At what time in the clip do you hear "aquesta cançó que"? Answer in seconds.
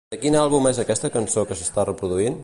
0.83-1.57